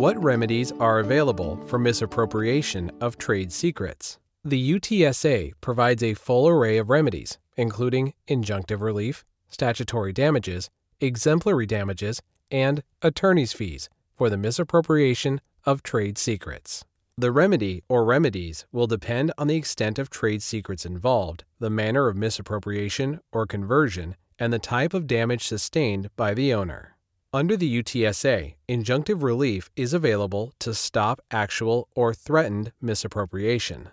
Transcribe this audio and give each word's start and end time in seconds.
What 0.00 0.24
remedies 0.24 0.72
are 0.80 0.98
available 0.98 1.62
for 1.66 1.78
misappropriation 1.78 2.90
of 3.02 3.18
trade 3.18 3.52
secrets? 3.52 4.18
The 4.42 4.80
UTSA 4.80 5.52
provides 5.60 6.02
a 6.02 6.14
full 6.14 6.48
array 6.48 6.78
of 6.78 6.88
remedies, 6.88 7.36
including 7.58 8.14
injunctive 8.26 8.80
relief, 8.80 9.26
statutory 9.50 10.14
damages, 10.14 10.70
exemplary 11.02 11.66
damages, 11.66 12.22
and 12.50 12.82
attorney's 13.02 13.52
fees 13.52 13.90
for 14.14 14.30
the 14.30 14.38
misappropriation 14.38 15.42
of 15.66 15.82
trade 15.82 16.16
secrets. 16.16 16.86
The 17.18 17.30
remedy 17.30 17.82
or 17.86 18.02
remedies 18.02 18.64
will 18.72 18.86
depend 18.86 19.34
on 19.36 19.48
the 19.48 19.56
extent 19.56 19.98
of 19.98 20.08
trade 20.08 20.42
secrets 20.42 20.86
involved, 20.86 21.44
the 21.58 21.68
manner 21.68 22.08
of 22.08 22.16
misappropriation 22.16 23.20
or 23.32 23.44
conversion, 23.44 24.16
and 24.38 24.50
the 24.50 24.58
type 24.58 24.94
of 24.94 25.06
damage 25.06 25.46
sustained 25.46 26.08
by 26.16 26.32
the 26.32 26.54
owner. 26.54 26.96
Under 27.32 27.56
the 27.56 27.80
UTSA, 27.80 28.54
injunctive 28.68 29.22
relief 29.22 29.70
is 29.76 29.94
available 29.94 30.52
to 30.58 30.74
stop 30.74 31.20
actual 31.30 31.86
or 31.94 32.12
threatened 32.12 32.72
misappropriation. 32.80 33.90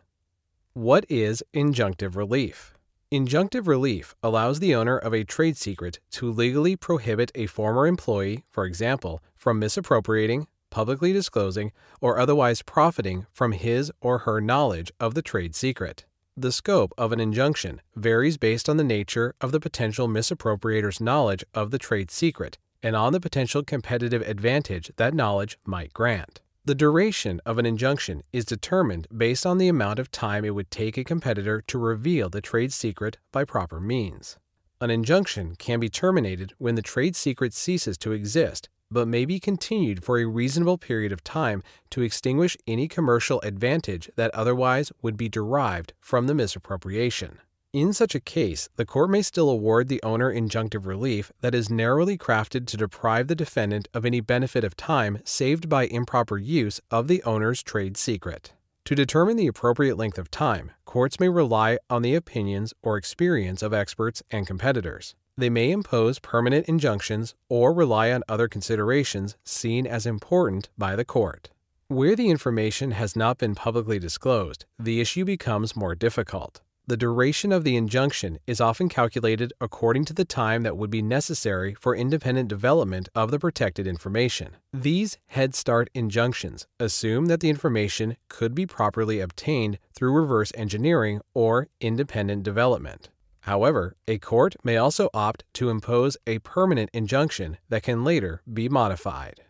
What 0.73 1.05
is 1.08 1.44
injunctive 1.54 2.16
relief? 2.16 2.73
Injunctive 3.12 3.68
relief 3.68 4.16
allows 4.23 4.60
the 4.60 4.73
owner 4.73 4.98
of 4.98 5.13
a 5.13 5.23
trade 5.23 5.55
secret 5.55 6.00
to 6.13 6.32
legally 6.32 6.76
prohibit 6.76 7.32
a 7.36 7.46
former 7.46 7.86
employee, 7.86 8.44
for 8.50 8.66
example, 8.66 9.22
from 9.36 9.60
misappropriating, 9.60 10.48
publicly 10.72 11.13
disclosing, 11.13 11.72
or 12.02 12.18
otherwise 12.18 12.63
profiting 12.63 13.27
from 13.32 13.52
his 13.52 13.91
or 14.02 14.20
her 14.20 14.41
knowledge 14.41 14.91
of 14.99 15.13
the 15.13 15.22
trade 15.22 15.54
secret. 15.54 16.05
The 16.35 16.52
scope 16.52 16.91
of 16.98 17.12
an 17.12 17.20
injunction 17.20 17.82
varies 17.96 18.38
based 18.38 18.68
on 18.68 18.77
the 18.77 18.84
nature 18.84 19.35
of 19.40 19.52
the 19.52 19.60
potential 19.60 20.08
misappropriator's 20.08 20.99
knowledge 20.99 21.44
of 21.54 21.70
the 21.70 21.80
trade 21.80 22.10
secret 22.10 22.58
and 22.88 22.96
on 22.96 23.12
the 23.12 23.20
potential 23.20 23.63
competitive 23.63 24.21
advantage 24.21 24.90
that 24.96 25.13
knowledge 25.13 25.57
might 25.66 25.91
grant. 25.91 26.40
The 26.63 26.74
duration 26.74 27.41
of 27.46 27.57
an 27.57 27.66
injunction 27.66 28.21
is 28.32 28.46
determined 28.46 29.07
based 29.16 29.46
on 29.46 29.57
the 29.57 29.68
amount 29.68 29.99
of 29.99 30.10
time 30.10 30.46
it 30.46 30.55
would 30.55 30.71
take 30.71 30.98
a 30.98 31.04
competitor 31.04 31.62
to 31.68 31.77
reveal 31.77 32.30
the 32.30 32.40
trade 32.40 32.71
secret 32.71 33.18
by 33.34 33.43
proper 33.43 33.82
means. 33.82 34.38
An 34.80 34.90
injunction 34.90 35.55
can 35.58 35.82
be 35.82 35.90
terminated 35.90 36.54
when 36.60 36.76
the 36.76 36.82
trade 36.82 37.18
secret 37.18 37.54
ceases 37.54 37.98
to 37.98 38.13
exist 38.13 38.70
but 38.90 39.05
may 39.05 39.26
be 39.26 39.38
continued 39.38 40.02
for 40.02 40.18
a 40.18 40.26
reasonable 40.26 40.77
period 40.77 41.12
of 41.12 41.21
time 41.26 41.62
to 41.90 42.02
extinguish 42.02 42.55
any 42.65 42.88
commercial 42.88 43.41
advantage 43.41 44.10
that 44.15 44.34
otherwise 44.34 44.93
would 45.02 45.18
be 45.18 45.27
derived 45.27 45.91
from 45.99 46.27
the 46.27 46.34
misappropriation. 46.34 47.40
In 47.73 47.91
such 47.91 48.15
a 48.15 48.21
case, 48.21 48.70
the 48.77 48.85
court 48.85 49.10
may 49.10 49.21
still 49.21 49.49
award 49.49 49.87
the 49.87 50.01
owner 50.01 50.34
injunctive 50.34 50.85
relief 50.85 51.32
that 51.41 51.54
is 51.54 51.70
narrowly 51.70 52.18
crafted 52.18 52.65
to 52.68 52.77
deprive 52.77 53.27
the 53.27 53.35
defendant 53.35 53.90
of 53.93 54.05
any 54.05 54.21
benefit 54.21 54.63
of 54.63 54.77
time 54.77 55.20
saved 55.26 55.68
by 55.68 55.85
improper 55.85 56.37
use 56.37 56.79
of 56.90 57.07
the 57.07 57.21
owner's 57.24 57.62
trade 57.62 57.98
secret. 57.98 58.54
To 58.85 58.96
determine 58.96 59.35
the 59.35 59.48
appropriate 59.48 59.98
length 59.98 60.18
of 60.18 60.32
time, 60.32 60.71
courts 60.85 61.20
may 61.20 61.27
rely 61.27 61.77
on 61.90 62.04
the 62.04 62.15
opinions 62.15 62.74
or 62.82 62.96
experience 62.96 63.62
of 63.62 63.74
experts 63.74 64.24
and 64.31 64.47
competitors. 64.47 65.13
They 65.38 65.50
may 65.50 65.72
impose 65.72 66.19
permanent 66.19 66.68
injunctions 66.68 67.35
or 67.50 67.74
rely 67.74 68.12
on 68.13 68.24
other 68.29 68.47
considerations 68.47 69.35
seen 69.44 69.85
as 69.85 70.06
important 70.06 70.69
by 70.78 70.96
the 70.96 71.06
court. 71.06 71.50
Where 71.90 72.16
the 72.16 72.29
information 72.29 72.91
has 72.91 73.16
not 73.16 73.38
been 73.38 73.56
publicly 73.56 74.00
disclosed, 74.00 74.66
the 74.79 75.02
issue 75.02 75.25
becomes 75.25 75.75
more 75.75 75.96
difficult. 75.96 76.62
The 76.90 76.96
duration 76.96 77.52
of 77.52 77.66
the 77.66 77.75
injunction 77.75 78.40
is 78.47 78.62
often 78.62 78.88
calculated 78.88 79.52
according 79.59 80.06
to 80.06 80.13
the 80.13 80.24
time 80.24 80.63
that 80.63 80.78
would 80.78 80.90
be 80.90 81.02
necessary 81.02 81.74
for 81.74 81.94
independent 81.94 82.47
development 82.47 83.09
of 83.13 83.30
the 83.30 83.40
protected 83.40 83.85
information. 83.85 84.56
These 84.72 85.18
Head 85.28 85.53
Start 85.53 85.90
injunctions 85.94 86.66
assume 86.80 87.25
that 87.25 87.42
the 87.42 87.50
information 87.50 88.16
could 88.30 88.56
be 88.56 88.66
properly 88.66 89.20
obtained 89.20 89.80
through 89.94 90.14
reverse 90.14 90.53
engineering 90.56 91.20
or 91.34 91.68
independent 91.81 92.44
development. 92.44 93.09
However, 93.42 93.98
a 94.08 94.18
court 94.18 94.56
may 94.64 94.78
also 94.78 95.09
opt 95.14 95.44
to 95.56 95.69
impose 95.69 96.16
a 96.25 96.40
permanent 96.40 96.90
injunction 96.94 97.58
that 97.68 97.84
can 97.84 98.06
later 98.06 98.42
be 98.52 98.69
modified. 98.69 99.42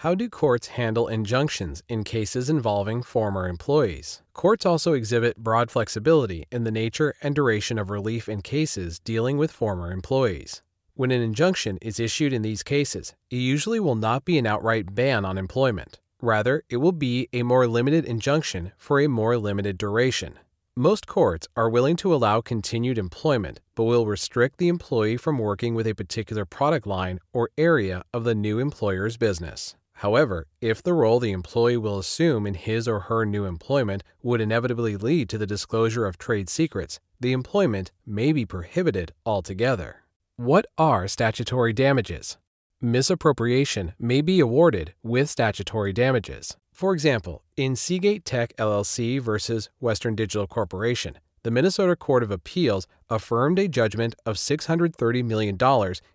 How 0.00 0.14
do 0.14 0.30
courts 0.30 0.68
handle 0.68 1.08
injunctions 1.08 1.82
in 1.86 2.04
cases 2.04 2.48
involving 2.48 3.02
former 3.02 3.46
employees? 3.46 4.22
Courts 4.32 4.64
also 4.64 4.94
exhibit 4.94 5.36
broad 5.36 5.70
flexibility 5.70 6.46
in 6.50 6.64
the 6.64 6.70
nature 6.70 7.12
and 7.22 7.34
duration 7.34 7.78
of 7.78 7.90
relief 7.90 8.26
in 8.26 8.40
cases 8.40 8.98
dealing 8.98 9.36
with 9.36 9.52
former 9.52 9.92
employees. 9.92 10.62
When 10.94 11.10
an 11.10 11.20
injunction 11.20 11.76
is 11.82 12.00
issued 12.00 12.32
in 12.32 12.40
these 12.40 12.62
cases, 12.62 13.14
it 13.28 13.36
usually 13.36 13.78
will 13.78 13.94
not 13.94 14.24
be 14.24 14.38
an 14.38 14.46
outright 14.46 14.94
ban 14.94 15.26
on 15.26 15.36
employment. 15.36 16.00
Rather, 16.22 16.62
it 16.70 16.78
will 16.78 16.92
be 16.92 17.28
a 17.34 17.42
more 17.42 17.66
limited 17.66 18.06
injunction 18.06 18.72
for 18.78 19.00
a 19.00 19.06
more 19.06 19.36
limited 19.36 19.76
duration. 19.76 20.38
Most 20.74 21.06
courts 21.06 21.46
are 21.56 21.68
willing 21.68 21.96
to 21.96 22.14
allow 22.14 22.40
continued 22.40 22.96
employment, 22.96 23.60
but 23.74 23.84
will 23.84 24.06
restrict 24.06 24.56
the 24.56 24.68
employee 24.68 25.18
from 25.18 25.38
working 25.38 25.74
with 25.74 25.86
a 25.86 25.94
particular 25.94 26.46
product 26.46 26.86
line 26.86 27.18
or 27.34 27.50
area 27.58 28.02
of 28.14 28.24
the 28.24 28.34
new 28.34 28.58
employer's 28.58 29.18
business. 29.18 29.76
However, 30.00 30.46
if 30.62 30.82
the 30.82 30.94
role 30.94 31.20
the 31.20 31.30
employee 31.30 31.76
will 31.76 31.98
assume 31.98 32.46
in 32.46 32.54
his 32.54 32.88
or 32.88 33.00
her 33.00 33.26
new 33.26 33.44
employment 33.44 34.02
would 34.22 34.40
inevitably 34.40 34.96
lead 34.96 35.28
to 35.28 35.36
the 35.36 35.46
disclosure 35.46 36.06
of 36.06 36.16
trade 36.16 36.48
secrets, 36.48 36.98
the 37.20 37.32
employment 37.32 37.92
may 38.06 38.32
be 38.32 38.46
prohibited 38.46 39.12
altogether. 39.26 39.96
What 40.36 40.64
are 40.78 41.06
statutory 41.06 41.74
damages? 41.74 42.38
Misappropriation 42.80 43.92
may 43.98 44.22
be 44.22 44.40
awarded 44.40 44.94
with 45.02 45.28
statutory 45.28 45.92
damages. 45.92 46.56
For 46.72 46.94
example, 46.94 47.42
in 47.58 47.76
Seagate 47.76 48.24
Tech 48.24 48.56
LLC 48.56 49.20
versus 49.20 49.68
Western 49.80 50.16
Digital 50.16 50.46
Corporation, 50.46 51.18
the 51.42 51.50
Minnesota 51.50 51.94
Court 51.94 52.22
of 52.22 52.30
Appeals 52.30 52.86
affirmed 53.10 53.58
a 53.58 53.68
judgment 53.68 54.14
of 54.24 54.36
$630 54.36 55.22
million 55.22 55.58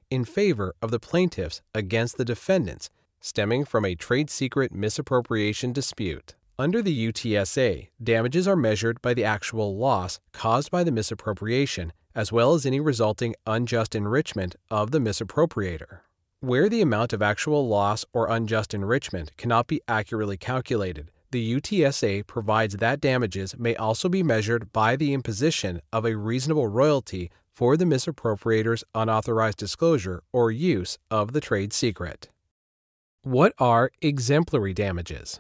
in 0.09 0.25
favor 0.25 0.73
of 0.81 0.90
the 0.90 1.00
plaintiffs 1.00 1.62
against 1.75 2.17
the 2.17 2.25
defendants, 2.25 2.90
stemming 3.25 3.66
from 3.66 3.84
a 3.84 3.96
trade 3.96 4.30
secret 4.30 4.72
misappropriation 4.72 5.74
dispute. 5.74 6.36
Under 6.59 6.80
the 6.84 7.12
UTSA, 7.12 7.88
damages 8.02 8.47
are 8.47 8.56
measured 8.56 9.02
by 9.02 9.16
the 9.16 9.24
actual 9.24 9.75
loss 9.75 10.19
caused 10.31 10.69
by 10.69 10.84
the 10.84 10.91
misappropriation, 10.91 11.91
as 12.14 12.31
well 12.31 12.53
as 12.53 12.68
any 12.68 12.80
resulting 12.80 13.34
unjust 13.47 13.96
enrichment 13.96 14.56
of 14.69 14.91
the 14.91 15.00
misappropriator. 15.00 16.02
Where 16.40 16.69
the 16.69 16.81
amount 16.81 17.14
of 17.14 17.24
actual 17.24 17.68
loss 17.68 18.06
or 18.14 18.30
unjust 18.30 18.75
enrichment 18.75 19.35
cannot 19.38 19.66
be 19.66 19.81
accurately 19.88 20.38
calculated, 20.38 21.09
the 21.31 21.59
UTSA 21.59 22.28
provides 22.28 22.75
that 22.75 23.02
damages 23.02 23.58
may 23.58 23.75
also 23.75 24.08
be 24.08 24.22
measured 24.22 24.72
by 24.72 24.96
the 24.96 25.14
imposition 25.14 25.81
of 25.91 26.06
a 26.06 26.16
reasonable 26.16 26.68
royalty 26.68 27.31
for 27.52 27.75
the 27.75 27.85
misappropriator's 27.85 28.84
unauthorized 28.94 29.58
disclosure 29.58 30.22
or 30.31 30.52
use 30.52 31.00
of 31.09 31.34
the 31.34 31.41
trade 31.41 31.74
secret. 31.74 32.30
What 33.25 33.53
are 33.58 33.90
exemplary 34.03 34.75
damages? 34.75 35.40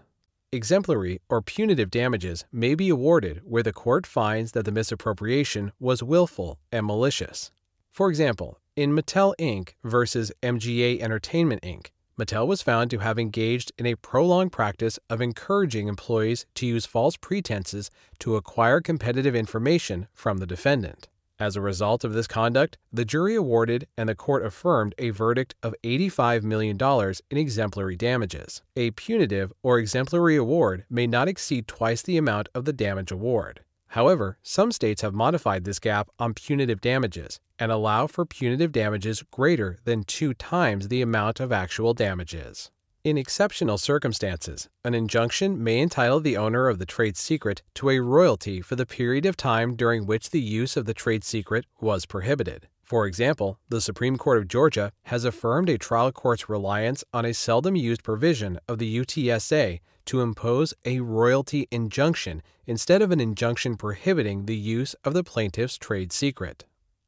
Exemplary 0.51 1.21
or 1.29 1.43
punitive 1.43 1.91
damages 1.91 2.43
may 2.51 2.73
be 2.73 2.89
awarded 2.89 3.41
where 3.45 3.61
the 3.61 3.71
court 3.71 4.07
finds 4.07 4.53
that 4.53 4.65
the 4.65 4.71
misappropriation 4.71 5.71
was 5.79 6.01
willful 6.01 6.57
and 6.71 6.87
malicious. 6.87 7.51
For 7.91 8.09
example, 8.09 8.57
in 8.75 8.95
Mattel 8.95 9.35
Inc. 9.39 9.75
versus 9.83 10.31
MGA 10.41 10.99
Entertainment 10.99 11.61
Inc., 11.61 11.91
Mattel 12.19 12.47
was 12.47 12.63
found 12.63 12.89
to 12.89 12.97
have 12.97 13.19
engaged 13.19 13.71
in 13.77 13.85
a 13.85 13.93
prolonged 13.93 14.51
practice 14.51 14.97
of 15.07 15.21
encouraging 15.21 15.87
employees 15.87 16.47
to 16.55 16.65
use 16.65 16.87
false 16.87 17.17
pretenses 17.17 17.91
to 18.17 18.35
acquire 18.35 18.81
competitive 18.81 19.35
information 19.35 20.07
from 20.11 20.39
the 20.39 20.47
defendant. 20.47 21.07
As 21.37 21.57
a 21.57 21.61
result 21.61 22.05
of 22.05 22.13
this 22.13 22.27
conduct, 22.27 22.77
the 22.93 23.03
jury 23.03 23.35
awarded 23.35 23.87
and 23.97 24.07
the 24.07 24.15
court 24.15 24.45
affirmed 24.45 24.95
a 24.97 25.09
verdict 25.09 25.53
of 25.61 25.75
$85 25.83 26.43
million 26.43 26.77
in 27.29 27.37
exemplary 27.37 27.97
damages. 27.97 28.61
A 28.77 28.91
punitive 28.91 29.51
or 29.61 29.77
exemplary 29.77 30.37
award 30.37 30.85
may 30.89 31.07
not 31.07 31.27
exceed 31.27 31.67
twice 31.67 32.01
the 32.01 32.17
amount 32.17 32.47
of 32.55 32.63
the 32.63 32.71
damage 32.71 33.11
award. 33.11 33.61
However, 33.87 34.37
some 34.43 34.71
states 34.71 35.01
have 35.01 35.13
modified 35.13 35.65
this 35.65 35.79
gap 35.79 36.09
on 36.19 36.33
punitive 36.33 36.79
damages 36.79 37.41
and 37.59 37.71
allow 37.71 38.07
for 38.07 38.25
punitive 38.25 38.71
damages 38.71 39.23
greater 39.31 39.79
than 39.83 40.03
two 40.03 40.33
times 40.33 40.87
the 40.87 41.01
amount 41.01 41.41
of 41.41 41.51
actual 41.51 41.93
damages. 41.93 42.71
In 43.05 43.19
exceptional 43.19 43.77
circumstances, 43.77 44.67
an 44.83 44.95
injunction 44.95 45.63
may 45.63 45.79
entitle 45.79 46.19
the 46.19 46.37
owner 46.37 46.67
of 46.69 46.79
the 46.79 46.87
trade 46.87 47.15
secret 47.17 47.61
to 47.75 47.91
a 47.91 47.99
royalty 47.99 48.61
for 48.61 48.75
the 48.75 48.87
period 48.87 49.27
of 49.27 49.37
time 49.37 49.75
during 49.75 50.07
which 50.07 50.31
the 50.31 50.41
use 50.41 50.75
of 50.75 50.85
the 50.85 50.93
trade 50.95 51.23
secret 51.23 51.65
was 51.79 52.07
prohibited. 52.07 52.67
For 52.81 53.05
example, 53.05 53.59
the 53.69 53.79
Supreme 53.79 54.17
Court 54.17 54.39
of 54.39 54.47
Georgia 54.47 54.91
has 55.03 55.23
affirmed 55.23 55.69
a 55.69 55.77
trial 55.77 56.11
court's 56.11 56.49
reliance 56.49 57.03
on 57.13 57.25
a 57.25 57.33
seldom 57.35 57.75
used 57.75 58.03
provision 58.03 58.59
of 58.67 58.79
the 58.79 58.97
UTSA 58.97 59.81
to 60.05 60.21
impose 60.21 60.73
a 60.83 61.01
royalty 61.01 61.67
injunction 61.69 62.41
instead 62.65 63.03
of 63.03 63.11
an 63.11 63.19
injunction 63.19 63.77
prohibiting 63.77 64.47
the 64.47 64.57
use 64.57 64.95
of 65.03 65.13
the 65.13 65.23
plaintiff's 65.23 65.77
trade 65.77 66.11
secret. 66.11 66.65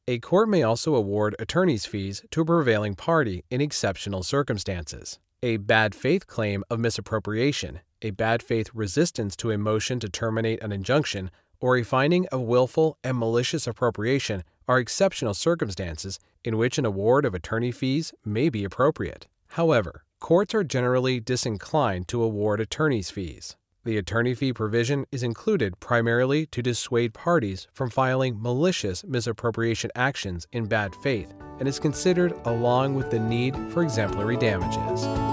A 0.08 0.20
court 0.20 0.48
may 0.48 0.62
also 0.62 0.94
award 0.94 1.36
attorney's 1.40 1.88
fees 1.88 2.22
to 2.30 2.42
a 2.42 2.46
prevailing 2.46 2.94
party 2.94 3.46
in 3.50 3.62
exceptional 3.62 4.22
circumstances. 4.22 5.18
A 5.44 5.58
bad 5.58 5.94
faith 5.94 6.26
claim 6.26 6.64
of 6.68 6.80
misappropriation, 6.80 7.82
a 8.02 8.10
bad 8.10 8.42
faith 8.42 8.72
resistance 8.74 9.36
to 9.36 9.52
a 9.52 9.58
motion 9.58 10.00
to 10.00 10.10
terminate 10.10 10.64
an 10.64 10.72
injunction, 10.72 11.30
or 11.60 11.78
a 11.78 11.84
finding 11.84 12.26
of 12.30 12.42
willful 12.42 12.98
and 13.04 13.20
malicious 13.20 13.68
appropriation 13.68 14.44
are 14.68 14.80
exceptional 14.80 15.36
circumstances 15.36 16.20
in 16.44 16.58
which 16.58 16.80
an 16.80 16.86
award 16.86 17.24
of 17.24 17.36
attorney 17.36 17.72
fees 17.72 18.14
may 18.26 18.50
be 18.50 18.64
appropriate. 18.64 19.28
However, 19.50 20.04
courts 20.20 20.56
are 20.56 20.64
generally 20.64 21.20
disinclined 21.20 22.08
to 22.08 22.24
award 22.24 22.60
attorney's 22.60 23.12
fees. 23.12 23.56
The 23.84 23.98
attorney 23.98 24.34
fee 24.34 24.54
provision 24.54 25.06
is 25.12 25.24
included 25.24 25.80
primarily 25.80 26.48
to 26.48 26.62
dissuade 26.62 27.14
parties 27.14 27.68
from 27.74 27.90
filing 27.90 28.42
malicious 28.42 29.06
misappropriation 29.06 29.92
actions 29.96 30.48
in 30.52 30.66
bad 30.66 30.94
faith 30.96 31.34
and 31.60 31.70
is 31.70 31.80
considered 31.80 32.34
along 32.46 32.96
with 32.96 33.10
the 33.12 33.20
need 33.20 33.56
for 33.72 33.84
exemplary 33.84 34.36
damages. 34.36 35.27